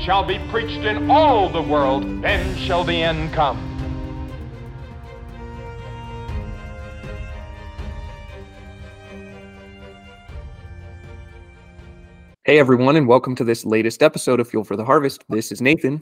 [0.00, 3.66] shall be preached in all the world, then shall the end come.
[12.44, 15.22] Hey everyone, and welcome to this latest episode of Fuel for the Harvest.
[15.28, 16.00] This is Nathan.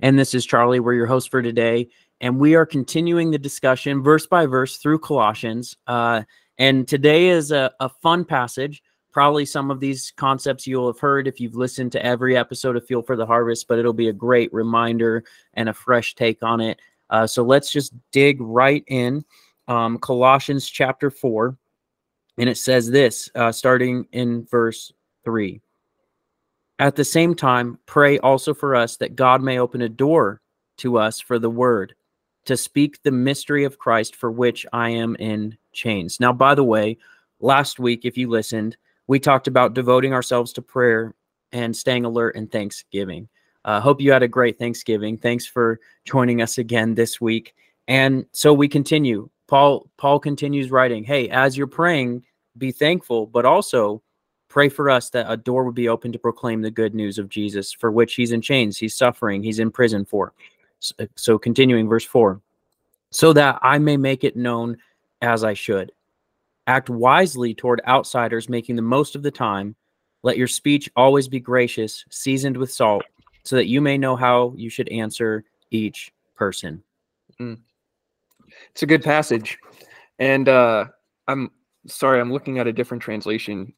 [0.00, 0.80] And this is Charlie.
[0.80, 1.88] We're your host for today.
[2.22, 5.76] And we are continuing the discussion verse by verse through Colossians.
[5.86, 6.22] Uh,
[6.56, 8.82] and today is a, a fun passage.
[9.12, 12.86] Probably some of these concepts you'll have heard if you've listened to every episode of
[12.86, 15.24] Fuel for the Harvest, but it'll be a great reminder
[15.54, 16.80] and a fresh take on it.
[17.10, 19.24] Uh, so let's just dig right in.
[19.68, 21.56] Um, Colossians chapter 4.
[22.38, 24.92] And it says this, uh, starting in verse
[25.24, 25.60] 3.
[26.78, 30.40] At the same time, pray also for us that God may open a door
[30.78, 31.94] to us for the word
[32.46, 36.20] to speak the mystery of Christ for which I am in chains.
[36.20, 36.96] Now, by the way,
[37.38, 38.76] last week, if you listened,
[39.10, 41.16] we talked about devoting ourselves to prayer
[41.50, 43.28] and staying alert in Thanksgiving.
[43.64, 45.18] Uh, hope you had a great Thanksgiving.
[45.18, 47.56] Thanks for joining us again this week.
[47.88, 49.28] And so we continue.
[49.48, 52.22] Paul Paul continues writing, "Hey, as you're praying,
[52.56, 54.00] be thankful, but also
[54.46, 57.28] pray for us that a door would be open to proclaim the good news of
[57.28, 60.34] Jesus, for which he's in chains, he's suffering, he's in prison for.
[60.78, 62.40] So, so, continuing, verse 4
[63.10, 64.76] so that I may make it known
[65.20, 65.90] as I should.
[66.70, 69.74] Act wisely toward outsiders, making the most of the time.
[70.22, 73.02] Let your speech always be gracious, seasoned with salt,
[73.42, 76.80] so that you may know how you should answer each person.
[77.40, 77.58] Mm.
[78.70, 79.58] It's a good passage.
[80.20, 80.84] And uh,
[81.26, 81.50] I'm
[81.88, 83.72] sorry, I'm looking at a different translation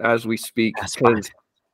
[0.00, 0.74] as we speak.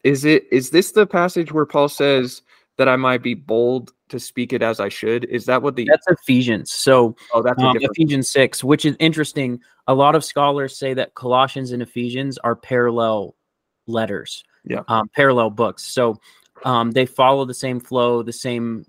[0.04, 2.42] Is it is this the passage where Paul says
[2.80, 5.26] that I might be bold to speak it as I should?
[5.26, 6.72] Is that what the That's Ephesians.
[6.72, 9.60] So oh, that's um, Ephesians 6, which is interesting.
[9.86, 13.36] A lot of scholars say that Colossians and Ephesians are parallel
[13.86, 14.42] letters.
[14.64, 14.80] Yeah.
[14.88, 15.84] Um, parallel books.
[15.84, 16.18] So
[16.64, 18.86] um, they follow the same flow, the same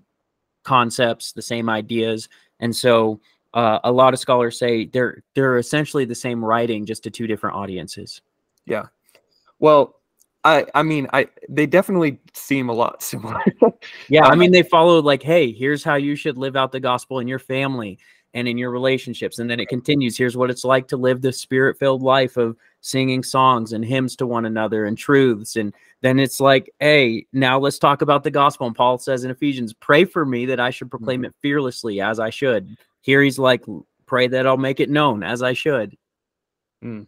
[0.62, 2.30] concepts, the same ideas.
[2.58, 3.20] And so
[3.52, 7.26] uh, a lot of scholars say they're they're essentially the same writing, just to two
[7.26, 8.22] different audiences.
[8.64, 8.86] Yeah.
[9.58, 10.00] Well,
[10.44, 13.40] I I mean I they definitely seem a lot similar.
[14.08, 17.18] yeah, I mean they follow like, hey, here's how you should live out the gospel
[17.18, 17.98] in your family
[18.34, 20.16] and in your relationships, and then it continues.
[20.16, 24.26] Here's what it's like to live the spirit-filled life of singing songs and hymns to
[24.26, 28.66] one another and truths, and then it's like, hey, now let's talk about the gospel.
[28.66, 31.26] And Paul says in Ephesians, pray for me that I should proclaim mm-hmm.
[31.26, 32.76] it fearlessly as I should.
[33.02, 33.64] Here he's like,
[34.06, 35.96] pray that I'll make it known as I should.
[36.82, 37.06] Mm.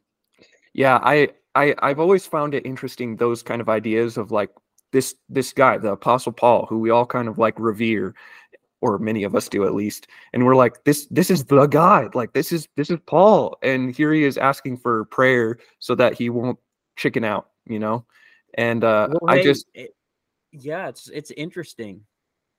[0.75, 4.51] Yeah, I I I've always found it interesting those kind of ideas of like
[4.93, 8.15] this this guy, the Apostle Paul, who we all kind of like revere,
[8.81, 12.09] or many of us do at least, and we're like this this is the guy,
[12.15, 16.15] like this is this is Paul, and here he is asking for prayer so that
[16.15, 16.59] he won't
[16.97, 18.05] chicken out, you know,
[18.55, 19.95] and uh, well, I hey, just it,
[20.53, 22.03] yeah, it's it's interesting.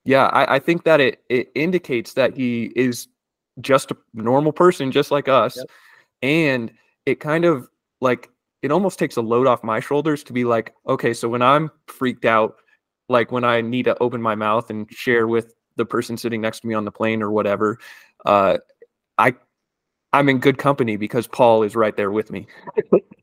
[0.03, 3.07] Yeah, I, I think that it it indicates that he is
[3.61, 5.67] just a normal person, just like us, yep.
[6.21, 6.71] and
[7.05, 7.69] it kind of
[8.01, 8.29] like
[8.65, 11.69] it almost takes a load off my shoulders to be like, okay, so when I'm
[11.85, 12.55] freaked out,
[13.07, 16.61] like when I need to open my mouth and share with the person sitting next
[16.61, 17.77] to me on the plane or whatever,
[18.25, 18.57] uh,
[19.19, 19.35] I
[20.13, 22.47] I'm in good company because Paul is right there with me.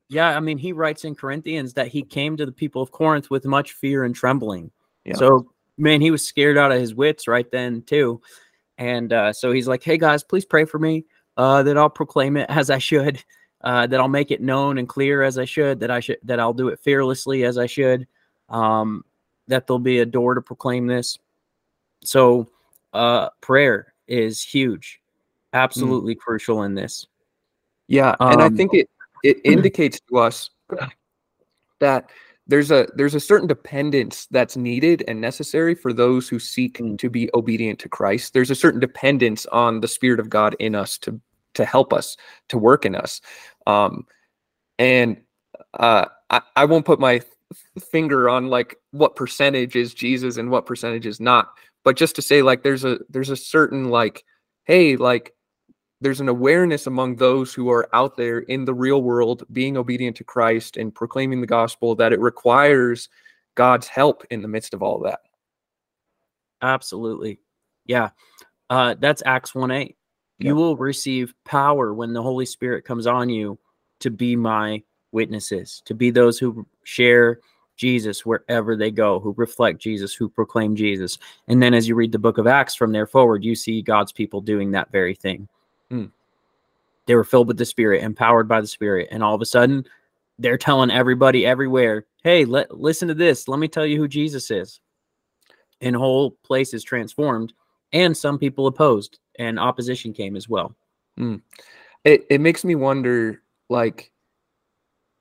[0.09, 3.29] yeah, I mean, he writes in Corinthians that he came to the people of Corinth
[3.29, 4.71] with much fear and trembling.
[5.05, 5.17] Yeah.
[5.17, 8.21] So, man, he was scared out of his wits right then too.
[8.79, 11.05] And uh, so he's like, "Hey guys, please pray for me
[11.37, 13.25] uh, that I'll proclaim it as I should."
[13.63, 16.41] Uh, that I'll make it known and clear as I should, that I should that
[16.41, 18.07] I'll do it fearlessly as I should,
[18.49, 19.05] um,
[19.49, 21.19] that there'll be a door to proclaim this.
[22.05, 22.49] So
[22.93, 25.01] uh, prayer is huge,
[25.53, 26.19] absolutely mm.
[26.19, 27.07] crucial in this.
[27.87, 28.91] Yeah, and um, I think it
[29.23, 30.51] it indicates to us
[31.79, 32.11] that
[32.49, 36.99] there's a there's a certain dependence that's needed and necessary for those who seek mm.
[36.99, 38.35] to be obedient to Christ.
[38.35, 41.21] There's a certain dependence on the Spirit of God in us to
[41.55, 42.17] to help us
[42.49, 43.21] to work in us
[43.67, 44.07] um,
[44.79, 45.17] and
[45.75, 47.21] uh, I, I won't put my
[47.81, 51.53] finger on like what percentage is Jesus and what percentage is not,
[51.85, 54.25] but just to say like there's a there's a certain like
[54.65, 55.35] hey like
[56.01, 60.17] there's an awareness among those who are out there in the real world being obedient
[60.17, 63.09] to Christ and proclaiming the gospel that it requires
[63.55, 65.21] God's help in the midst of all that.
[66.61, 67.39] Absolutely.
[67.87, 68.11] Yeah.
[68.69, 69.97] Uh, that's Acts 1 8.
[70.39, 73.59] You will receive power when the Holy Spirit comes on you
[74.01, 74.83] to be my
[75.13, 77.39] witnesses, to be those who share
[77.77, 81.19] Jesus wherever they go, who reflect Jesus, who proclaim Jesus.
[81.49, 84.13] And then as you read the book of Acts from there forward, you see God's
[84.13, 85.49] people doing that very thing.
[85.91, 86.07] Hmm.
[87.07, 89.85] They were filled with the Spirit, empowered by the Spirit, and all of a sudden
[90.39, 93.49] they're telling everybody everywhere, "Hey, let listen to this.
[93.49, 94.81] Let me tell you who Jesus is."
[95.81, 97.53] And whole place is transformed,
[97.93, 100.75] and some people opposed, and opposition came as well.
[102.05, 104.11] it, it makes me wonder like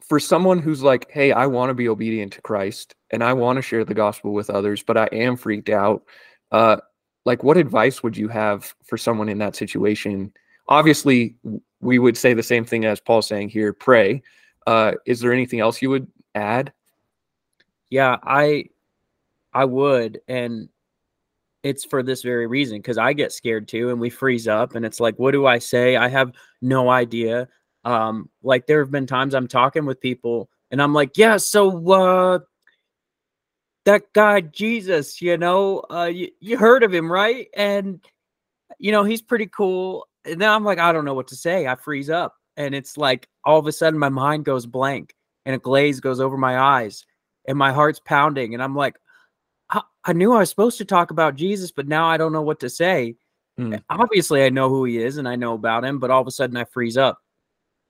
[0.02, 3.56] for someone who's like hey i want to be obedient to christ and i want
[3.58, 6.04] to share the gospel with others but i am freaked out
[6.52, 6.78] uh
[7.26, 10.34] like what advice would you have for someone in that situation?
[10.68, 11.36] Obviously
[11.80, 14.22] we would say the same thing as paul's saying here pray.
[14.68, 16.74] Uh is there anything else you would add?
[17.90, 18.66] Yeah, I
[19.54, 20.70] I would and
[21.64, 24.86] it's for this very reason because I get scared too and we freeze up and
[24.86, 25.96] it's like what do I say?
[25.96, 26.32] I have
[26.62, 27.48] no idea.
[27.84, 31.92] Um like there have been times I'm talking with people and I'm like, "Yeah, so
[31.92, 32.40] uh
[33.86, 37.48] that guy Jesus, you know, uh you, you heard of him, right?
[37.56, 38.00] And
[38.80, 41.68] you know, he's pretty cool." And then I'm like, "I don't know what to say."
[41.68, 45.16] I freeze up and it's like all of a sudden my mind goes blank
[45.46, 47.06] and a glaze goes over my eyes
[47.48, 48.96] and my heart's pounding and i'm like
[49.72, 52.42] I, I knew i was supposed to talk about jesus but now i don't know
[52.42, 53.16] what to say.
[53.58, 53.76] Hmm.
[53.90, 56.32] obviously i know who he is and i know about him but all of a
[56.32, 57.20] sudden i freeze up.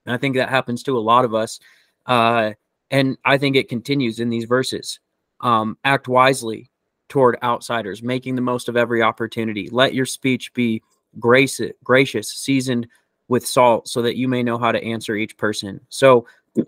[0.06, 1.60] And i think that happens to a lot of us
[2.06, 2.52] uh,
[2.90, 5.00] and i think it continues in these verses.
[5.40, 6.70] Um, act wisely
[7.12, 9.68] toward outsiders making the most of every opportunity.
[9.70, 10.82] Let your speech be
[11.18, 12.88] grace gracious seasoned
[13.28, 15.80] with salt so that you may know how to answer each person.
[15.90, 16.26] So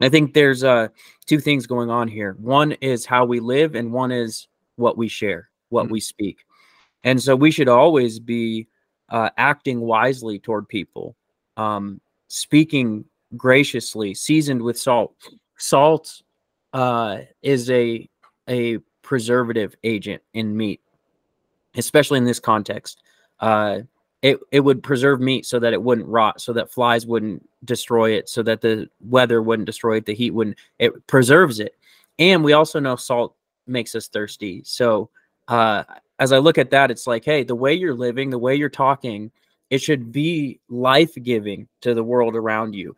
[0.00, 0.88] I think there's uh
[1.26, 2.36] two things going on here.
[2.40, 5.90] One is how we live, and one is what we share, what Mhm.
[5.90, 6.44] we speak.
[7.04, 8.66] And so we should always be
[9.10, 11.16] uh, acting wisely toward people,
[11.56, 13.04] um, speaking
[13.36, 15.14] graciously, seasoned with salt.
[15.56, 16.22] Salt
[16.74, 18.08] uh, is a
[18.48, 20.80] a preservative agent in meat,
[21.76, 23.02] especially in this context.
[23.40, 23.80] Uh,
[24.22, 28.12] it it would preserve meat so that it wouldn't rot, so that flies wouldn't destroy
[28.12, 30.58] it, so that the weather wouldn't destroy it, the heat wouldn't.
[30.78, 31.76] It preserves it,
[32.18, 33.34] and we also know salt
[33.66, 34.62] makes us thirsty.
[34.64, 35.10] So
[35.46, 35.84] uh,
[36.18, 38.68] as I look at that, it's like, hey, the way you're living, the way you're
[38.68, 39.30] talking,
[39.70, 42.96] it should be life giving to the world around you.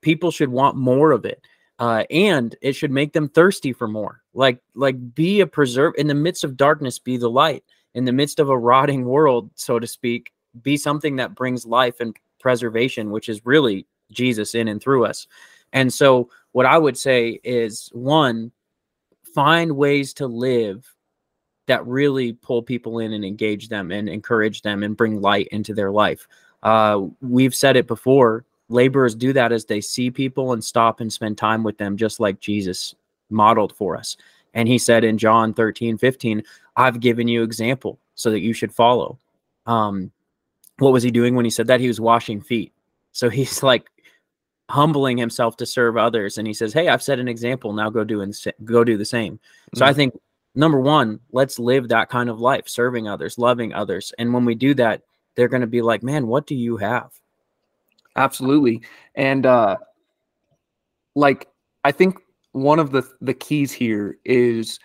[0.00, 1.42] People should want more of it.
[1.78, 4.22] Uh, and it should make them thirsty for more.
[4.34, 7.64] Like, like be a preserve in the midst of darkness, be the light.
[7.94, 12.00] In the midst of a rotting world, so to speak, be something that brings life
[12.00, 15.26] and preservation, which is really Jesus in and through us.
[15.72, 18.52] And so, what I would say is one,
[19.34, 20.92] find ways to live
[21.66, 25.72] that really pull people in and engage them and encourage them and bring light into
[25.72, 26.26] their life.
[26.62, 31.12] Uh, we've said it before laborers do that as they see people and stop and
[31.12, 32.94] spend time with them, just like Jesus
[33.30, 34.16] modeled for us.
[34.54, 36.42] And he said in John 13, 15,
[36.76, 39.18] I've given you example so that you should follow.
[39.66, 40.10] Um,
[40.78, 41.80] what was he doing when he said that?
[41.80, 42.72] He was washing feet.
[43.12, 43.86] So he's like
[44.68, 46.38] humbling himself to serve others.
[46.38, 47.72] And he says, Hey, I've set an example.
[47.72, 48.34] Now go do and
[48.64, 49.38] go do the same.
[49.74, 50.18] So I think
[50.54, 54.12] number one, let's live that kind of life, serving others, loving others.
[54.18, 55.02] And when we do that,
[55.34, 57.12] they're going to be like, man, what do you have?
[58.16, 58.80] absolutely
[59.14, 59.76] and uh
[61.14, 61.48] like
[61.84, 62.18] i think
[62.52, 64.78] one of the the keys here is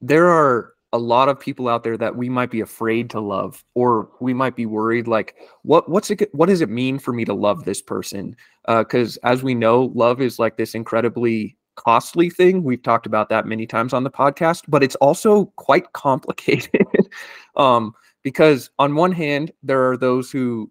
[0.00, 3.64] there are a lot of people out there that we might be afraid to love
[3.74, 7.24] or we might be worried like what what's it what does it mean for me
[7.24, 8.36] to love this person?
[8.68, 12.62] Because as we know love is like this incredibly costly thing.
[12.62, 16.86] We've talked about that many times on the podcast but it's also quite complicated.
[17.56, 20.70] Um because on one hand there are those who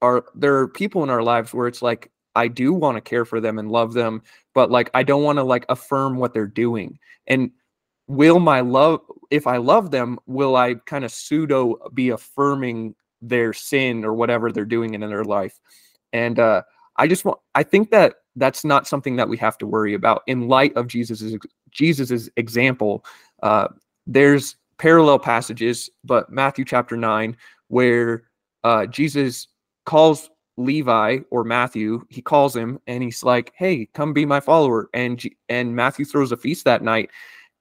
[0.00, 3.26] are there are people in our lives where it's like I do want to care
[3.26, 4.22] for them and love them,
[4.54, 6.98] but like I don't want to like affirm what they're doing.
[7.26, 7.50] And
[8.10, 9.00] will my love
[9.30, 14.50] if I love them, will I kind of pseudo be affirming their sin or whatever
[14.50, 15.60] they're doing in their life?
[16.12, 16.62] And uh
[16.96, 20.22] I just want I think that that's not something that we have to worry about
[20.26, 21.36] in light of Jesus's
[21.70, 23.04] Jesus's example.
[23.44, 23.68] Uh
[24.08, 27.36] there's parallel passages, but Matthew chapter 9
[27.68, 28.24] where
[28.64, 29.46] uh Jesus
[29.86, 34.90] calls Levi or Matthew, he calls him and he's like, "Hey, come be my follower."
[34.92, 37.10] And and Matthew throws a feast that night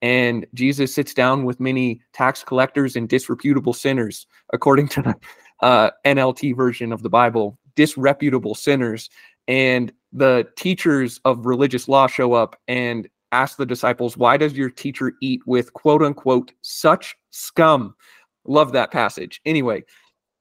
[0.02, 5.16] and Jesus sits down with many tax collectors and disreputable sinners according to the
[5.62, 9.10] uh, NLT version of the Bible, disreputable sinners
[9.48, 14.70] and the teachers of religious law show up and ask the disciples, Why does your
[14.70, 17.96] teacher eat with quote unquote such scum?
[18.46, 19.42] Love that passage.
[19.46, 19.84] Anyway,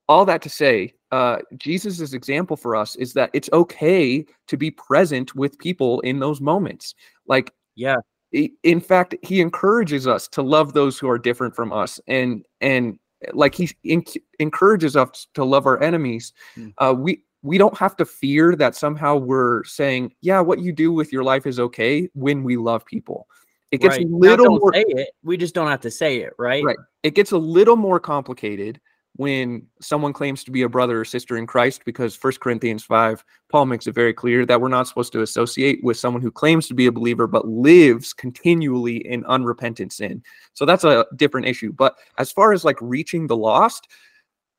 [0.09, 4.71] all that to say, uh, Jesus' example for us is that it's okay to be
[4.71, 6.95] present with people in those moments.
[7.27, 7.97] Like, Yeah.
[8.32, 12.99] In fact, he encourages us to love those who are different from us, and and
[13.32, 14.04] like he en-
[14.38, 16.32] encourages us to love our enemies.
[16.56, 16.75] Mm.
[16.78, 20.92] Uh, we we don't have to fear that somehow we're saying, yeah, what you do
[20.92, 23.26] with your life is okay when we love people.
[23.70, 24.06] It gets right.
[24.06, 25.11] a little more it.
[25.23, 26.64] We just don't have to say it, right?
[26.64, 26.76] Right.
[27.02, 28.80] it gets a little more complicated
[29.17, 33.25] when someone claims to be a brother or sister in Christ because First Corinthians 5
[33.50, 36.69] Paul makes it very clear that we're not supposed to associate with someone who claims
[36.69, 40.23] to be a believer but lives continually in unrepentant sin.
[40.53, 41.73] So that's a different issue.
[41.73, 43.88] But as far as like reaching the lost,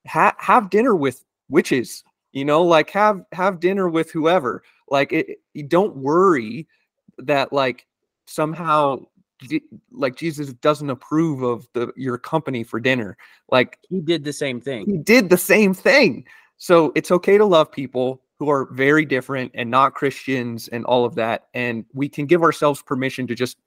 [0.07, 4.63] ha- have dinner with witches, you know, like have have dinner with whoever.
[4.89, 6.67] Like it, you don't worry
[7.19, 7.85] that like
[8.27, 9.05] somehow
[9.91, 13.17] like Jesus doesn't approve of the your company for dinner.
[13.49, 14.85] Like He did the same thing.
[14.85, 16.25] he did the same thing.
[16.57, 21.05] So it's okay to love people who are very different and not Christians and all
[21.05, 21.47] of that.
[21.53, 23.57] And we can give ourselves permission to just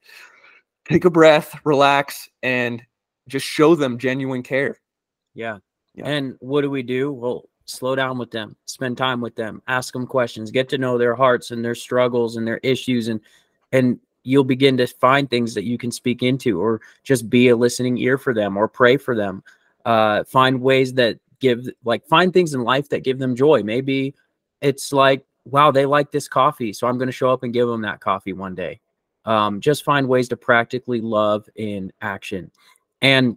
[0.87, 2.83] take a breath, relax, and
[3.29, 4.76] just show them genuine care.
[5.35, 5.59] Yeah.
[5.95, 6.09] Yeah.
[6.09, 7.12] And what do we do?
[7.12, 10.99] Well, slow down with them, spend time with them, ask them questions, get to know
[10.99, 13.21] their hearts and their struggles and their issues and
[13.73, 17.57] and you'll begin to find things that you can speak into or just be a
[17.57, 19.43] listening ear for them or pray for them.
[19.85, 23.62] Uh find ways that give like find things in life that give them joy.
[23.62, 24.14] Maybe
[24.61, 27.67] it's like wow, they like this coffee, so I'm going to show up and give
[27.67, 28.81] them that coffee one day.
[29.25, 32.50] Um just find ways to practically love in action.
[33.00, 33.37] And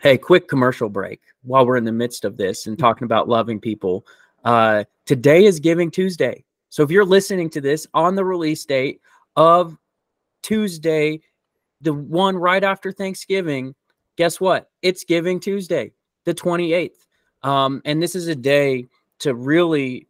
[0.00, 3.58] Hey, quick commercial break while we're in the midst of this and talking about loving
[3.58, 4.06] people.
[4.44, 6.44] Uh, today is Giving Tuesday.
[6.68, 9.00] So if you're listening to this on the release date
[9.34, 9.76] of
[10.48, 11.20] Tuesday,
[11.82, 13.74] the one right after Thanksgiving,
[14.16, 14.70] guess what?
[14.80, 15.92] It's Giving Tuesday,
[16.24, 17.04] the 28th.
[17.42, 18.88] Um, and this is a day
[19.18, 20.08] to really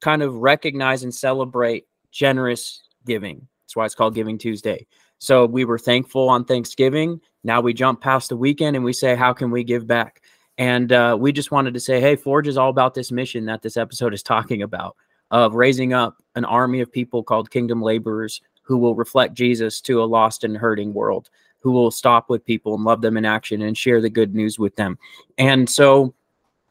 [0.00, 3.48] kind of recognize and celebrate generous giving.
[3.64, 4.86] That's why it's called Giving Tuesday.
[5.18, 7.20] So we were thankful on Thanksgiving.
[7.42, 10.22] Now we jump past the weekend and we say, how can we give back?
[10.58, 13.62] And uh, we just wanted to say, hey, Forge is all about this mission that
[13.62, 14.96] this episode is talking about
[15.32, 20.02] of raising up an army of people called kingdom laborers who will reflect Jesus to
[20.02, 21.30] a lost and hurting world,
[21.60, 24.58] who will stop with people and love them in action and share the good news
[24.58, 24.98] with them.
[25.38, 26.12] And so,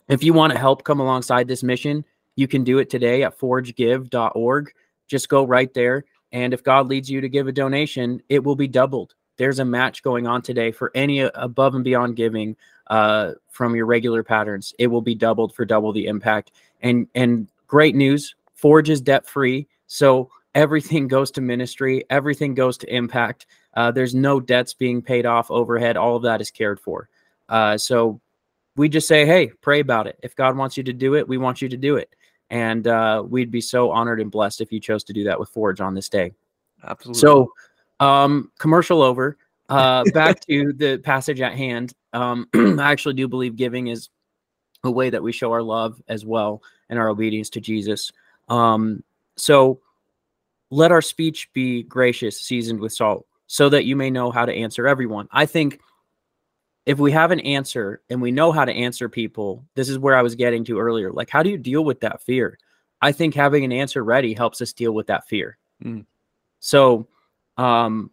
[0.09, 3.39] if you want to help come alongside this mission, you can do it today at
[3.39, 4.73] forgegive.org.
[5.07, 6.05] Just go right there.
[6.31, 9.15] And if God leads you to give a donation, it will be doubled.
[9.37, 12.55] There's a match going on today for any above and beyond giving
[12.87, 14.73] uh, from your regular patterns.
[14.77, 16.51] It will be doubled for double the impact.
[16.81, 22.77] And and great news, Forge is debt free, so everything goes to ministry, everything goes
[22.79, 23.45] to impact.
[23.75, 27.09] Uh, there's no debts being paid off, overhead, all of that is cared for.
[27.49, 28.19] Uh, so
[28.77, 30.17] we just say, hey, pray about it.
[30.23, 32.15] If God wants you to do it, we want you to do it.
[32.49, 35.49] And uh, we'd be so honored and blessed if you chose to do that with
[35.49, 36.31] Forge on this day.
[36.83, 37.19] Absolutely.
[37.19, 37.51] So,
[37.99, 39.37] um, commercial over.
[39.67, 41.93] Uh, back to the passage at hand.
[42.13, 44.09] Um, I actually do believe giving is
[44.83, 48.11] a way that we show our love as well and our obedience to Jesus.
[48.47, 49.03] Um,
[49.37, 49.79] so,
[50.69, 54.53] let our speech be gracious, seasoned with salt, so that you may know how to
[54.53, 55.27] answer everyone.
[55.31, 55.79] I think
[56.85, 60.15] if we have an answer and we know how to answer people, this is where
[60.15, 61.11] I was getting to earlier.
[61.11, 62.57] Like, how do you deal with that fear?
[63.01, 65.57] I think having an answer ready helps us deal with that fear.
[65.83, 66.05] Mm.
[66.59, 67.07] So,
[67.57, 68.11] um,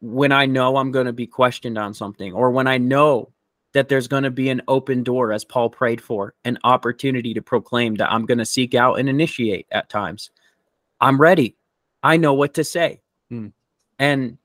[0.00, 3.32] when I know I'm going to be questioned on something, or when I know
[3.72, 7.42] that there's going to be an open door, as Paul prayed for, an opportunity to
[7.42, 10.30] proclaim that I'm going to seek out and initiate at times,
[11.00, 11.56] I'm ready.
[12.02, 13.00] I know what to say.
[13.30, 13.48] Hmm.
[13.98, 14.38] And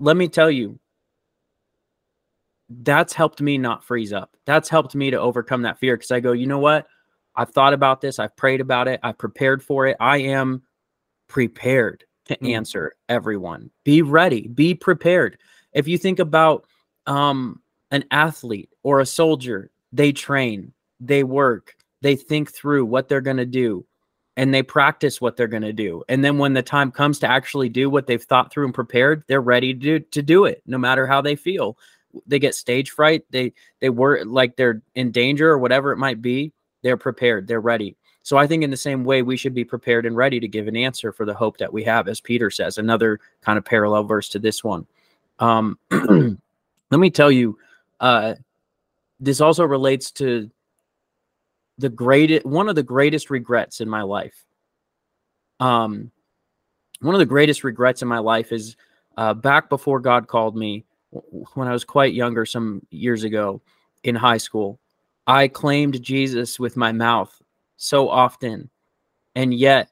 [0.00, 0.78] let me tell you,
[2.70, 4.36] that's helped me not freeze up.
[4.44, 6.86] That's helped me to overcome that fear because I go, you know what?
[7.34, 8.18] I've thought about this.
[8.18, 9.00] I've prayed about it.
[9.02, 9.96] I've prepared for it.
[10.00, 10.62] I am
[11.28, 12.54] prepared to Mm.
[12.54, 13.70] answer everyone.
[13.84, 14.48] Be ready.
[14.48, 15.38] Be prepared.
[15.72, 16.66] If you think about
[17.06, 23.22] um, an athlete or a soldier, they train, they work, they think through what they're
[23.22, 23.86] going to do,
[24.38, 26.04] and they practice what they're going to do.
[26.08, 29.24] And then when the time comes to actually do what they've thought through and prepared,
[29.26, 31.76] they're ready to do, to do it, no matter how they feel.
[32.24, 33.24] They get stage fright.
[33.30, 36.52] They they were like they're in danger or whatever it might be.
[36.82, 37.48] They're prepared.
[37.48, 37.96] They're ready.
[38.22, 40.68] So I think in the same way, we should be prepared and ready to give
[40.68, 44.04] an answer for the hope that we have, as Peter says, another kind of parallel
[44.04, 44.86] verse to this one.
[45.40, 47.58] Um, let me tell you,
[47.98, 48.34] uh,
[49.18, 50.48] this also relates to
[51.78, 54.44] the greatest, one of the greatest regrets in my life.
[55.60, 56.10] Um,
[57.00, 58.76] one of the greatest regrets in my life is
[59.16, 60.84] uh, back before God called me
[61.54, 63.62] when I was quite younger, some years ago
[64.04, 64.78] in high school.
[65.26, 67.34] I claimed Jesus with my mouth
[67.76, 68.70] so often,
[69.34, 69.90] and yet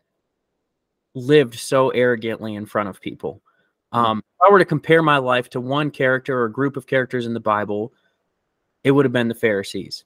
[1.14, 3.42] lived so arrogantly in front of people.
[3.92, 3.98] Hmm.
[3.98, 6.86] Um, if I were to compare my life to one character or a group of
[6.86, 7.92] characters in the Bible,
[8.84, 10.04] it would have been the Pharisees.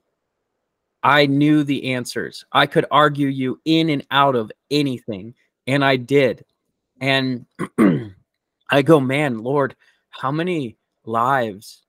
[1.03, 2.45] I knew the answers.
[2.53, 5.35] I could argue you in and out of anything,
[5.67, 6.45] and I did.
[7.01, 7.47] And
[8.71, 9.75] I go, man, Lord,
[10.11, 11.83] how many lives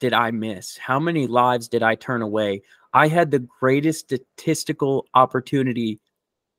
[0.00, 0.76] did I miss?
[0.76, 2.62] How many lives did I turn away?
[2.92, 6.00] I had the greatest statistical opportunity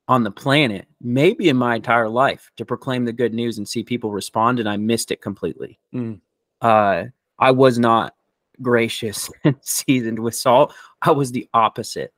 [0.08, 3.84] on the planet, maybe in my entire life, to proclaim the good news and see
[3.84, 5.80] people respond, and I missed it completely.
[5.94, 6.20] Mm.
[6.62, 7.06] Uh,
[7.40, 8.16] I was not
[8.62, 10.74] gracious and seasoned with salt.
[11.02, 12.14] I was the opposite.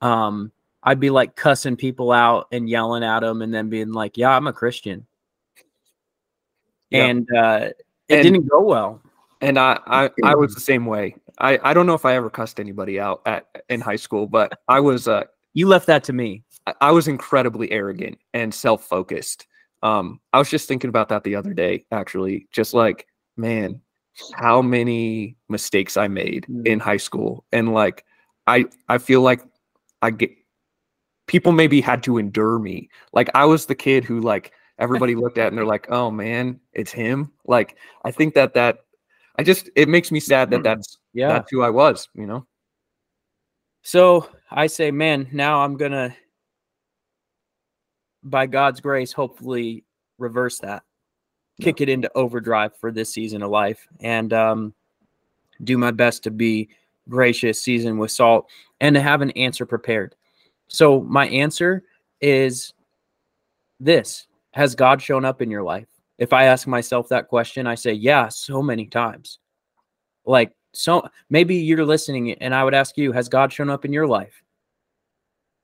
[0.00, 4.16] Um, I'd be like cussing people out and yelling at them, and then being like,
[4.16, 5.06] "Yeah, I'm a Christian,"
[6.90, 7.70] and uh,
[8.08, 9.00] it and, didn't go well.
[9.40, 11.16] And I, I, I was the same way.
[11.38, 14.58] I, I don't know if I ever cussed anybody out at in high school, but
[14.68, 15.08] I was.
[15.08, 15.24] Uh,
[15.54, 16.42] you left that to me.
[16.66, 19.46] I, I was incredibly arrogant and self focused.
[19.82, 22.48] Um, I was just thinking about that the other day, actually.
[22.52, 23.80] Just like, man,
[24.34, 26.66] how many mistakes I made mm.
[26.66, 28.04] in high school, and like,
[28.46, 29.40] I, I feel like
[30.02, 30.30] I get
[31.26, 32.90] people maybe had to endure me.
[33.12, 36.60] Like I was the kid who like everybody looked at and they're like, "Oh man,
[36.72, 38.80] it's him." Like I think that that
[39.36, 42.46] I just it makes me sad that that's yeah that's who I was, you know.
[43.82, 46.14] So I say, man, now I'm gonna,
[48.22, 49.84] by God's grace, hopefully
[50.18, 50.84] reverse that,
[51.60, 54.74] kick it into overdrive for this season of life, and um,
[55.64, 56.68] do my best to be
[57.08, 58.48] gracious, seasoned with salt,
[58.80, 60.14] and to have an answer prepared.
[60.68, 61.84] So my answer
[62.20, 62.72] is
[63.80, 65.88] this: Has God shown up in your life?
[66.18, 69.40] If I ask myself that question, I say, yeah, so many times.
[70.24, 73.92] Like, so maybe you're listening and I would ask you, has God shown up in
[73.92, 74.42] your life?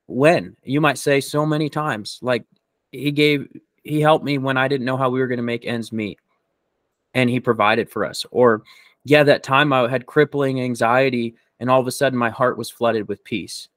[0.06, 0.56] When?
[0.64, 2.18] You might say, so many times.
[2.22, 2.44] Like,
[2.90, 3.46] He gave,
[3.88, 6.18] He helped me when I didn't know how we were going to make ends meet.
[7.14, 8.26] And He provided for us.
[8.30, 8.62] Or,
[9.04, 12.70] yeah, that time I had crippling anxiety and all of a sudden my heart was
[12.70, 13.68] flooded with peace.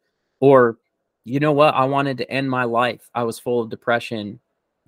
[0.41, 0.77] Or,
[1.23, 1.75] you know what?
[1.75, 3.09] I wanted to end my life.
[3.15, 4.39] I was full of depression,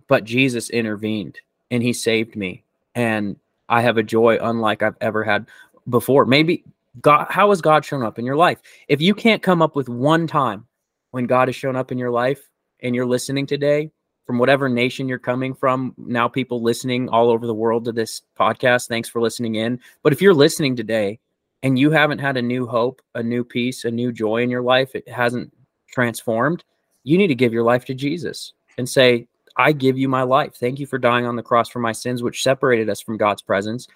[0.07, 1.39] but Jesus intervened
[1.71, 2.63] and he saved me.
[2.93, 3.37] And
[3.69, 5.47] I have a joy unlike I've ever had
[5.89, 6.25] before.
[6.25, 6.65] Maybe
[7.01, 8.59] God, how has God shown up in your life?
[8.89, 10.67] If you can't come up with one time
[11.11, 12.49] when God has shown up in your life
[12.81, 13.89] and you're listening today
[14.25, 18.21] from whatever nation you're coming from, now people listening all over the world to this
[18.39, 19.79] podcast, thanks for listening in.
[20.01, 21.19] But if you're listening today
[21.61, 24.61] and you haven't had a new hope, a new peace, a new joy in your
[24.61, 25.53] life, it hasn't
[25.91, 26.63] transformed,
[27.03, 30.55] you need to give your life to Jesus and say, I give you my life.
[30.55, 33.41] Thank you for dying on the cross for my sins, which separated us from God's
[33.41, 33.87] presence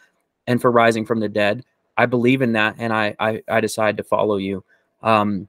[0.46, 1.64] and for rising from the dead.
[1.98, 4.64] I believe in that, and I I, I decide to follow you.
[5.02, 5.48] Um,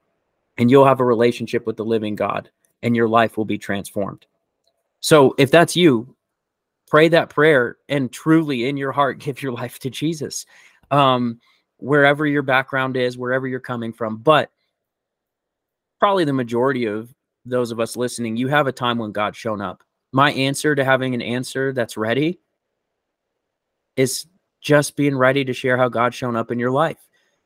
[0.57, 2.49] and you'll have a relationship with the living God,
[2.81, 4.25] and your life will be transformed.
[5.01, 6.15] So if that's you,
[6.87, 10.45] pray that prayer and truly in your heart give your life to Jesus.
[10.91, 11.39] Um,
[11.77, 14.51] wherever your background is, wherever you're coming from, but
[15.99, 17.13] probably the majority of
[17.45, 19.83] those of us listening, you have a time when God's shown up.
[20.11, 22.39] My answer to having an answer that's ready
[23.95, 24.25] is
[24.61, 26.97] just being ready to share how God's shown up in your life.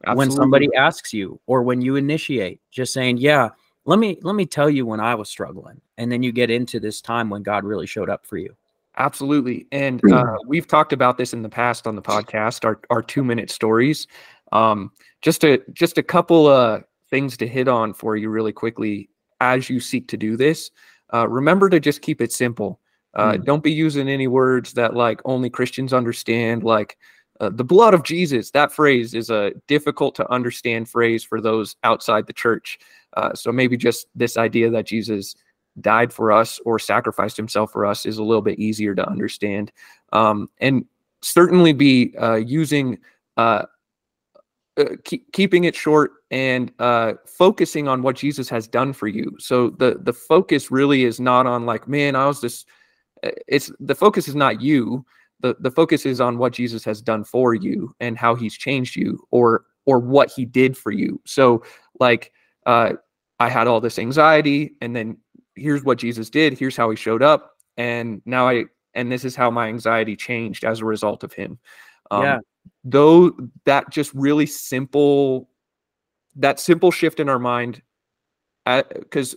[0.06, 0.18] Absolutely.
[0.18, 3.50] When somebody asks you or when you initiate, just saying, "Yeah,
[3.86, 6.80] let me let me tell you when I was struggling." And then you get into
[6.80, 8.56] this time when God really showed up for you.
[8.98, 9.66] Absolutely.
[9.72, 13.24] And uh, we've talked about this in the past on the podcast, our, our two
[13.24, 14.08] minute stories.
[14.52, 14.92] Um,
[15.22, 19.70] just a just a couple uh things to hit on for you really quickly as
[19.70, 20.72] you seek to do this.
[21.14, 22.80] Uh, remember to just keep it simple.
[23.14, 23.46] Uh, mm.
[23.46, 26.98] Don't be using any words that like only Christians understand, like
[27.40, 28.52] uh, the blood of Jesus.
[28.52, 32.80] That phrase is a difficult to understand phrase for those outside the church.
[33.18, 35.36] Uh, so maybe just this idea that Jesus
[35.82, 39.72] died for us or sacrificed himself for us is a little bit easier to understand.
[40.12, 40.86] Um, and
[41.22, 43.00] certainly be uh, using
[43.38, 43.64] uh,
[44.78, 46.72] uh, keep, keeping it short and
[47.26, 49.36] focusing on what Jesus has done for you.
[49.40, 52.66] So the the focus really is not on like, man, I was this.
[53.48, 55.06] It's the focus is not you.
[55.44, 58.96] The The focus is on what Jesus has done for you and how He's changed
[58.96, 61.22] you, or or what He did for you.
[61.26, 61.64] So
[62.00, 62.32] like,
[62.66, 62.94] uh,
[63.40, 65.18] I had all this anxiety, and then
[65.56, 66.58] here's what Jesus did.
[66.58, 68.64] Here's how He showed up, and now I
[68.96, 71.60] and this is how my anxiety changed as a result of Him.
[72.10, 72.40] Um, yeah
[72.84, 73.32] though
[73.66, 75.50] that just really simple
[76.36, 77.82] that simple shift in our mind
[78.66, 79.36] because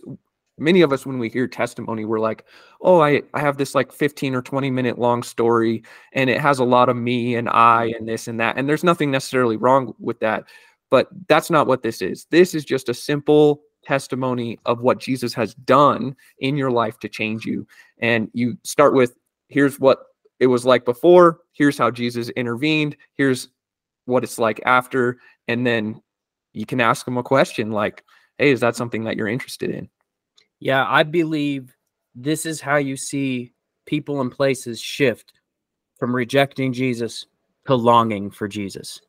[0.57, 2.45] many of us when we hear testimony we're like
[2.81, 6.59] oh i i have this like 15 or 20 minute long story and it has
[6.59, 7.97] a lot of me and i mm-hmm.
[7.97, 10.45] and this and that and there's nothing necessarily wrong with that
[10.89, 12.27] but that's not what this is.
[12.31, 17.07] This is just a simple testimony of what jesus has done in your life to
[17.07, 17.65] change you
[17.99, 19.17] and you start with
[19.47, 19.99] here's what
[20.41, 23.47] it was like before here's how jesus intervened here's
[24.03, 26.01] what it's like after and then
[26.51, 28.03] you can ask them a question like
[28.39, 29.87] hey is that something that you're interested in
[30.59, 31.75] Yeah, I believe
[32.15, 33.53] this is how you see
[33.85, 35.33] people and places shift
[35.99, 37.25] from rejecting Jesus
[37.67, 39.01] to longing for Jesus.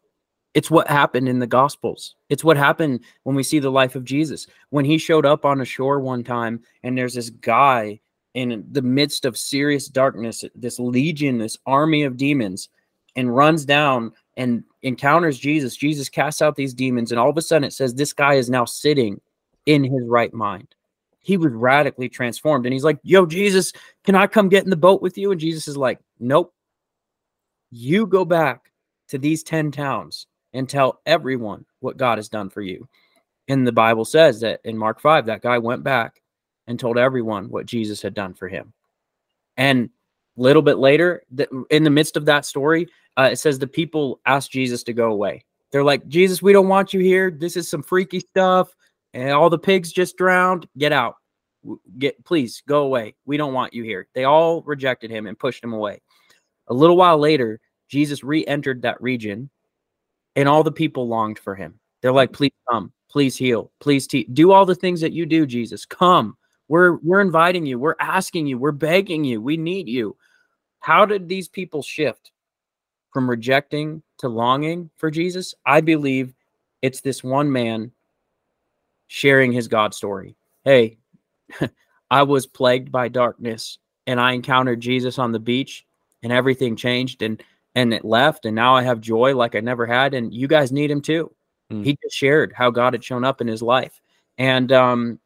[0.54, 2.16] It's what happened in the Gospels.
[2.28, 4.46] It's what happened when we see the life of Jesus.
[4.70, 8.00] When he showed up on a shore one time, and there's this guy
[8.34, 12.68] in the midst of serious darkness, this legion, this army of demons,
[13.16, 15.76] and runs down and encounters Jesus.
[15.76, 18.50] Jesus casts out these demons, and all of a sudden it says this guy is
[18.50, 19.20] now sitting
[19.66, 20.74] in his right mind
[21.28, 22.64] he was radically transformed.
[22.64, 25.30] And he's like, Yo, Jesus, can I come get in the boat with you?
[25.30, 26.54] And Jesus is like, Nope.
[27.70, 28.72] You go back
[29.08, 32.88] to these 10 towns and tell everyone what God has done for you.
[33.46, 36.22] And the Bible says that in Mark 5, that guy went back
[36.66, 38.72] and told everyone what Jesus had done for him.
[39.58, 39.90] And
[40.38, 41.24] a little bit later,
[41.68, 42.88] in the midst of that story,
[43.18, 45.44] uh, it says the people asked Jesus to go away.
[45.72, 47.30] They're like, Jesus, we don't want you here.
[47.30, 48.74] This is some freaky stuff
[49.14, 50.68] and all the pigs just drowned.
[50.76, 51.16] Get out.
[51.98, 53.14] Get please go away.
[53.26, 54.06] We don't want you here.
[54.14, 56.00] They all rejected him and pushed him away.
[56.68, 59.50] A little while later, Jesus re-entered that region,
[60.36, 61.78] and all the people longed for him.
[62.00, 65.46] They're like, "Please come, please heal, please te- do all the things that you do,
[65.46, 65.86] Jesus.
[65.86, 66.36] Come.
[66.68, 67.78] We're we're inviting you.
[67.78, 68.58] We're asking you.
[68.58, 69.40] We're begging you.
[69.40, 70.16] We need you."
[70.80, 72.30] How did these people shift
[73.12, 75.54] from rejecting to longing for Jesus?
[75.66, 76.34] I believe
[76.82, 77.90] it's this one man
[79.08, 80.36] sharing his God story.
[80.64, 80.98] Hey,
[82.10, 85.84] I was plagued by darkness and I encountered Jesus on the beach
[86.22, 87.42] and everything changed and
[87.74, 90.72] and it left and now I have joy like I never had and you guys
[90.72, 91.30] need him too.
[91.72, 91.84] Mm.
[91.84, 94.00] He just shared how God had shown up in his life
[94.38, 95.20] and um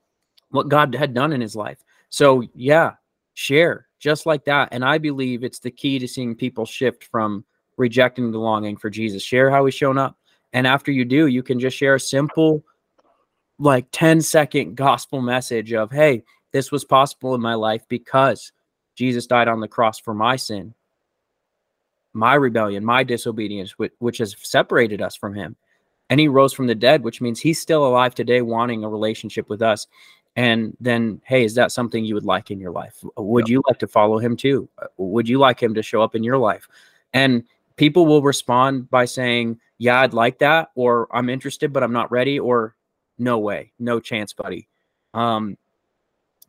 [0.51, 1.79] what God had done in his life.
[2.11, 2.95] So yeah,
[3.35, 7.45] share just like that and I believe it's the key to seeing people shift from
[7.77, 9.23] rejecting the longing for Jesus.
[9.23, 10.19] Share how he's shown up
[10.53, 12.63] and after you do, you can just share a simple
[13.59, 18.53] like 10 second gospel message of hey this was possible in my life because
[18.97, 20.75] jesus died on the cross for my sin
[22.13, 25.57] my rebellion my disobedience which, which has separated us from him.
[26.11, 29.49] And he rose from the dead which means he's still alive today wanting a relationship
[29.49, 29.87] with us.
[30.37, 33.03] And then hey is that something you would like in your life?
[33.17, 34.69] Would you like to follow him too?
[34.99, 36.69] Would you like him to show up in your life?
[37.15, 37.45] And
[37.77, 42.11] people will respond by saying yeah i'd like that or i'm interested but i'm not
[42.13, 42.77] ready or
[43.19, 44.69] no way, no chance, buddy.
[45.15, 45.57] Um,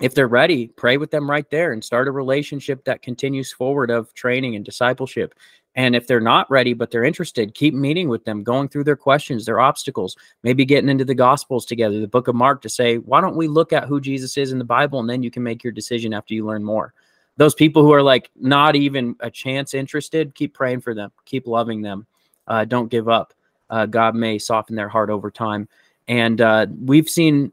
[0.02, 3.92] if they're ready, pray with them right there and start a relationship that continues forward
[3.92, 5.36] of training and discipleship.
[5.76, 8.96] And if they're not ready, but they're interested, keep meeting with them, going through their
[8.96, 12.98] questions, their obstacles, maybe getting into the Gospels together, the book of Mark, to say,
[12.98, 15.00] why don't we look at who Jesus is in the Bible?
[15.00, 16.94] And then you can make your decision after you learn more.
[17.38, 21.48] Those people who are like not even a chance interested, keep praying for them, keep
[21.48, 22.06] loving them.
[22.46, 23.34] Uh, don't give up.
[23.70, 25.68] Uh, God may soften their heart over time.
[26.08, 27.52] And uh, we've seen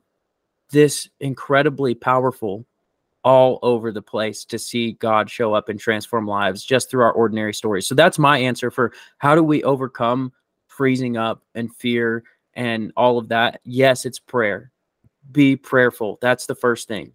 [0.70, 2.66] this incredibly powerful
[3.22, 7.12] all over the place to see God show up and transform lives just through our
[7.12, 7.86] ordinary stories.
[7.86, 10.32] So that's my answer for how do we overcome
[10.66, 13.60] freezing up and fear and all of that.
[13.64, 14.72] Yes, it's prayer.
[15.30, 16.18] Be prayerful.
[16.22, 17.12] That's the first thing.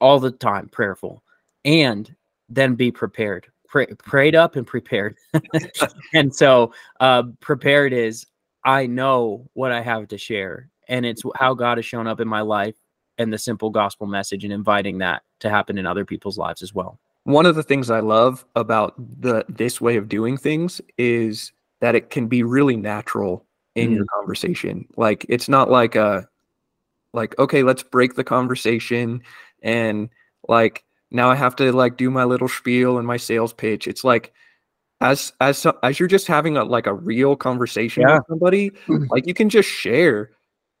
[0.00, 1.22] All the time, prayerful.
[1.64, 2.14] And
[2.48, 3.46] then be prepared.
[3.68, 5.16] Pray, prayed up and prepared.
[6.14, 8.26] and so uh, prepared is
[8.68, 12.28] I know what I have to share, and it's how God has shown up in
[12.28, 12.74] my life
[13.16, 16.74] and the simple gospel message and inviting that to happen in other people's lives as
[16.74, 17.00] well.
[17.24, 21.50] one of the things I love about the this way of doing things is
[21.80, 24.20] that it can be really natural in your mm-hmm.
[24.20, 24.86] conversation.
[24.98, 26.28] Like it's not like a
[27.14, 29.22] like okay, let's break the conversation
[29.62, 30.10] and
[30.46, 33.88] like now I have to like do my little spiel and my sales pitch.
[33.88, 34.34] It's like
[35.00, 38.16] as as as you're just having a like a real conversation Yeah.
[38.16, 38.72] with somebody,
[39.10, 40.30] like you can just share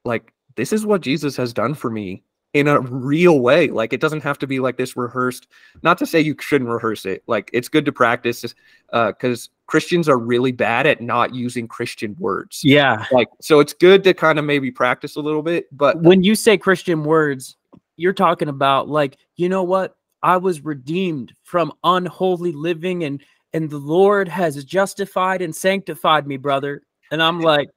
[0.04, 2.22] like this is what Jesus has done for me
[2.54, 3.68] in a real way.
[3.68, 5.46] Like it doesn't have to be like this rehearsed.
[5.82, 7.22] Not to say you shouldn't rehearse it.
[7.26, 8.44] Like it's good to practice
[8.92, 12.62] uh, because Christians are really bad at not using Christian words.
[12.64, 13.04] Yeah.
[13.12, 15.66] Like so, it's good to kind of maybe practice a little bit.
[15.76, 17.56] But When you say Christian words,
[17.96, 19.96] you're talking about like, you know what?
[20.22, 23.22] I was redeemed from unholy living and
[23.52, 26.82] and the Lord has justified and sanctified me, brother.
[27.10, 27.70] And I'm like,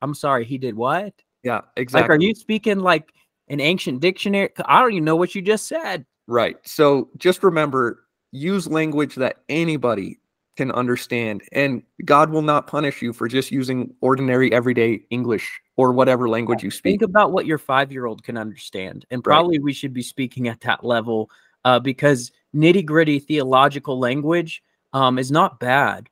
[0.00, 1.14] I'm sorry, he did what?
[1.44, 2.02] yeah, exactly.
[2.02, 3.12] Like, are you speaking like
[3.52, 4.50] an ancient dictionary.
[4.64, 6.06] I don't even know what you just said.
[6.26, 6.56] Right.
[6.64, 10.18] So just remember use language that anybody
[10.56, 15.92] can understand and God will not punish you for just using ordinary everyday English or
[15.92, 17.00] whatever language you speak.
[17.00, 19.06] Think about what your 5-year-old can understand.
[19.10, 19.64] And probably right.
[19.64, 21.30] we should be speaking at that level
[21.64, 26.08] uh, because nitty-gritty theological language um, is not bad,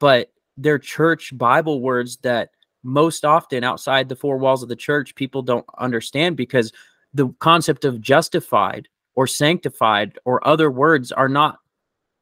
[0.00, 2.50] but they're church Bible words that
[2.82, 6.72] most often outside the four walls of the church people don't understand because
[7.14, 11.58] the concept of justified or sanctified or other words are not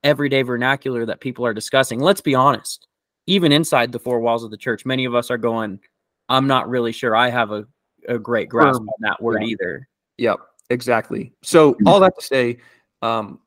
[0.05, 1.99] everyday vernacular that people are discussing.
[2.01, 2.87] Let's be honest.
[3.27, 5.81] Even inside the four walls of the church, many of us are going,
[6.29, 7.67] I'm not really sure I have a,
[8.09, 9.49] a great grasp um, on that word yeah.
[9.49, 9.89] either.
[10.19, 11.33] Yep, exactly.
[11.43, 12.59] So all that to say,
[13.01, 13.41] um,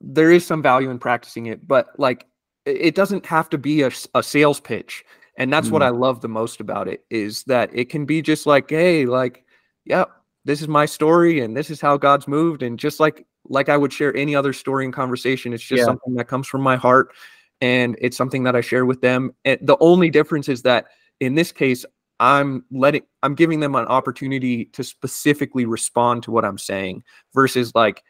[0.00, 2.26] there is some value in practicing it, but like
[2.64, 5.04] it doesn't have to be a, a sales pitch.
[5.36, 5.72] And that's mm.
[5.72, 9.06] what I love the most about it is that it can be just like, hey,
[9.06, 9.44] like,
[9.84, 10.04] yeah,
[10.44, 12.62] this is my story and this is how God's moved.
[12.62, 15.52] And just like like I would share any other story and conversation.
[15.52, 15.84] It's just yeah.
[15.84, 17.14] something that comes from my heart
[17.60, 19.34] and it's something that I share with them.
[19.44, 20.86] And the only difference is that
[21.20, 21.84] in this case,
[22.20, 27.72] I'm letting I'm giving them an opportunity to specifically respond to what I'm saying versus
[27.74, 28.02] like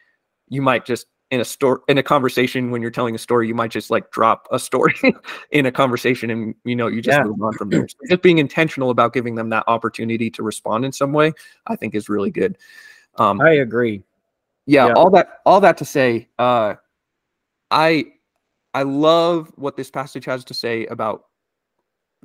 [0.47, 3.55] you might just in a story in a conversation when you're telling a story, you
[3.55, 4.95] might just like drop a story
[5.51, 7.23] in a conversation and you know you just yeah.
[7.23, 7.87] move on from there.
[7.89, 11.33] So just being intentional about giving them that opportunity to respond in some way,
[11.67, 12.57] I think is really good.
[13.17, 14.03] Um, I agree
[14.69, 16.75] yeah, yeah, all that all that to say, uh,
[17.71, 18.05] I
[18.75, 21.23] I love what this passage has to say about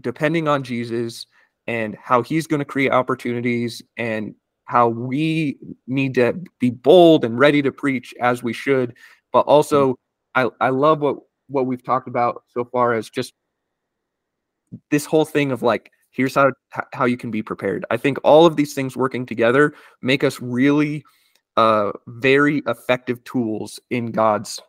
[0.03, 1.27] depending on Jesus
[1.67, 4.35] and how he's going to create opportunities and
[4.66, 8.94] how we need to be bold and ready to preach as we should
[9.33, 9.98] but also
[10.35, 11.16] I, I love what
[11.48, 13.35] what we've talked about so far as just
[14.90, 16.50] this whole thing of like here's how
[16.92, 20.40] how you can be prepared i think all of these things working together make us
[20.40, 21.05] really
[21.57, 24.61] uh, very effective tools in God's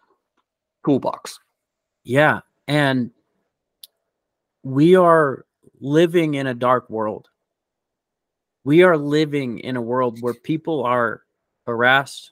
[0.86, 1.40] toolbox.
[2.04, 2.42] Yeah.
[2.68, 3.12] And
[4.64, 5.46] we are
[5.80, 7.28] living in a dark world.
[8.66, 11.22] We are living in a world where people are
[11.68, 12.32] harassed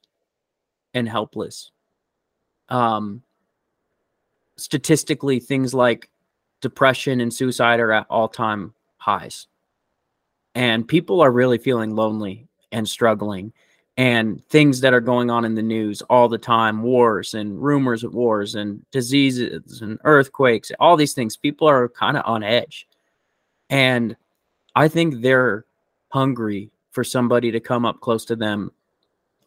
[0.95, 1.69] and helpless.
[2.69, 3.21] Um,
[4.57, 6.09] statistically, things like
[6.59, 9.47] depression and suicide are at all time highs.
[10.55, 13.53] And people are really feeling lonely and struggling
[13.95, 18.03] and things that are going on in the news all the time wars and rumors
[18.03, 22.87] of wars and diseases and earthquakes all these things people are kind of on edge
[23.69, 24.15] and
[24.75, 25.63] i think they're
[26.13, 28.71] hungry for somebody to come up close to them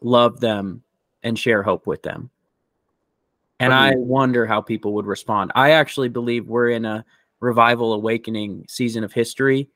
[0.01, 0.83] love them
[1.23, 2.29] and share hope with them.
[3.61, 5.53] And i wonder how people would respond.
[5.55, 7.05] I actually believe we're in a
[7.39, 9.69] revival awakening season of history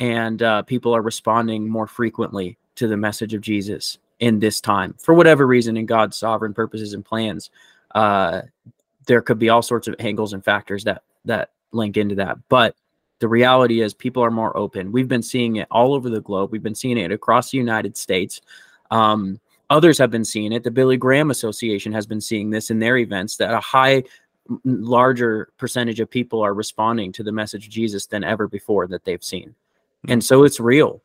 [0.00, 4.94] and uh, people are responding more frequently to the message of jesus in this time.
[4.98, 7.50] For whatever reason in God's sovereign purposes and plans.
[7.94, 8.42] Uh,
[9.06, 12.74] there could be all sorts of angles and factors that that link into that, but
[13.20, 14.92] the reality is people are more open.
[14.92, 16.52] We've been seeing it all over the globe.
[16.52, 18.40] We've been seeing it across the United States.
[18.90, 20.62] Um, others have been seeing it.
[20.62, 24.04] The Billy Graham Association has been seeing this in their events that a high
[24.64, 29.04] larger percentage of people are responding to the message of Jesus than ever before that
[29.04, 29.54] they've seen.
[30.08, 31.02] And so it's real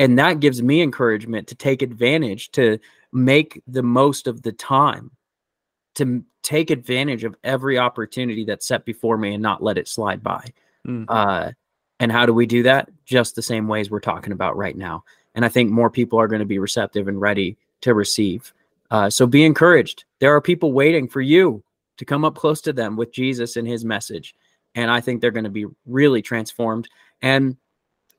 [0.00, 2.78] and that gives me encouragement to take advantage to
[3.12, 5.10] make the most of the time
[5.94, 10.22] to take advantage of every opportunity that's set before me and not let it slide
[10.22, 10.42] by
[10.86, 11.04] mm.
[11.08, 11.50] uh,
[11.98, 12.88] and how do we do that?
[13.04, 15.04] Just the same ways we're talking about right now.
[15.34, 18.52] And i think more people are going to be receptive and ready to receive.
[18.90, 20.04] Uh, so be encouraged.
[20.18, 21.62] There are people waiting for you
[21.98, 24.34] to come up close to them with jesus and his message.
[24.74, 26.88] And i think they're going to be really transformed.
[27.22, 27.56] And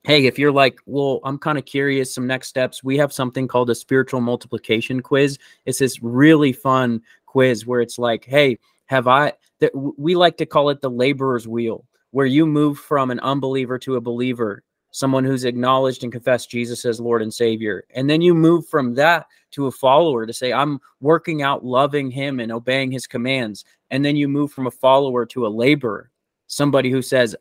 [0.04, 3.46] hey, if you're like, well, I'm kind of curious, some next steps, we have something
[3.46, 5.38] called a spiritual multiplication quiz.
[5.64, 10.46] It's this really fun quiz where it's like, hey, have I, that we like to
[10.46, 15.24] call it the laborer's wheel, where you move from an unbeliever to a believer, someone
[15.24, 17.84] who's acknowledged and confessed Jesus as Lord and Savior.
[17.94, 22.10] And then you move from that to a follower to say, I'm working out loving
[22.10, 23.64] him and obeying his commands.
[23.90, 26.10] And then you move from a follower to a laborer,
[26.46, 27.34] somebody who says,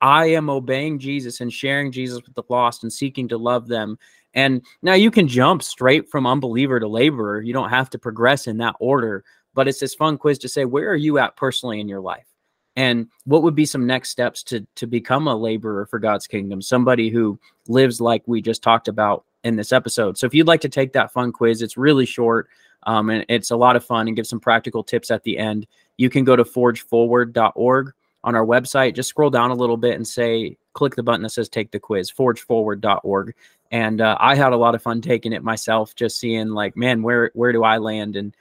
[0.00, 3.98] I am obeying Jesus and sharing Jesus with the lost and seeking to love them.
[4.34, 7.40] And now you can jump straight from unbeliever to laborer.
[7.40, 9.24] You don't have to progress in that order,
[9.54, 12.26] but it's this fun quiz to say, where are you at personally in your life?
[12.76, 16.60] And what would be some next steps to to become a laborer for God's kingdom?
[16.60, 20.18] Somebody who lives like we just talked about in this episode.
[20.18, 22.48] So if you'd like to take that fun quiz, it's really short
[22.84, 25.66] um, and it's a lot of fun and give some practical tips at the end.
[25.96, 27.92] You can go to forgeforward.org
[28.24, 31.30] on our website, just scroll down a little bit and say, click the button that
[31.30, 33.34] says take the quiz, forgeforward.org.
[33.70, 37.02] and uh, I had a lot of fun taking it myself, just seeing like, man,
[37.02, 38.34] where where do I land and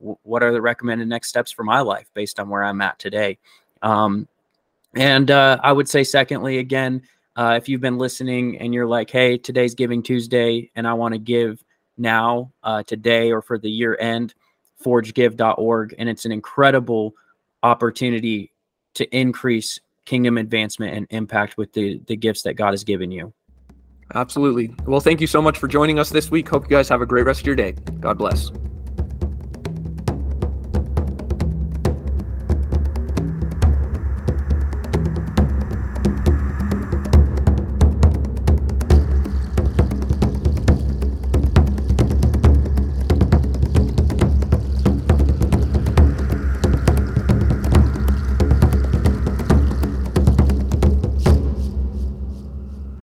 [0.00, 3.38] what are the recommended next steps for my life based on where I'm at today.
[3.82, 4.28] Um,
[4.94, 7.02] and uh, I would say, secondly, again,
[7.36, 11.14] uh, if you've been listening and you're like, hey, today's Giving Tuesday, and I want
[11.14, 11.62] to give
[11.96, 14.34] now, uh, today, or for the year end,
[14.82, 15.94] forgegive.org.
[15.98, 17.14] And it's an incredible
[17.62, 18.52] opportunity
[18.94, 23.32] to increase kingdom advancement and impact with the, the gifts that God has given you.
[24.14, 24.74] Absolutely.
[24.86, 26.48] Well, thank you so much for joining us this week.
[26.48, 27.72] Hope you guys have a great rest of your day.
[28.00, 28.50] God bless.